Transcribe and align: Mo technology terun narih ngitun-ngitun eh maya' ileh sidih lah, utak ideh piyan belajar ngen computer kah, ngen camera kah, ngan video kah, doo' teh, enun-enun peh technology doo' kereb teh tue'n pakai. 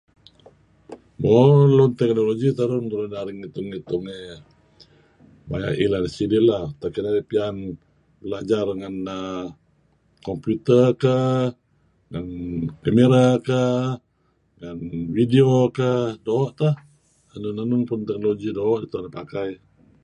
Mo 1.21 1.35
technology 1.99 2.47
terun 2.59 2.85
narih 3.13 3.35
ngitun-ngitun 3.37 4.03
eh 4.17 4.29
maya' 5.49 5.79
ileh 5.83 6.01
sidih 6.15 6.43
lah, 6.49 6.63
utak 6.73 6.95
ideh 6.97 7.27
piyan 7.29 7.55
belajar 8.21 8.65
ngen 8.79 8.95
computer 10.27 10.85
kah, 11.03 11.43
ngen 12.11 12.27
camera 12.83 13.27
kah, 13.47 13.85
ngan 14.59 14.77
video 15.17 15.49
kah, 15.77 16.03
doo' 16.27 16.51
teh, 16.59 16.75
enun-enun 17.35 17.81
peh 17.87 17.99
technology 18.09 18.49
doo' 18.57 18.69
kereb 18.75 18.83
teh 18.91 18.91
tue'n 18.91 19.09
pakai. 19.17 19.49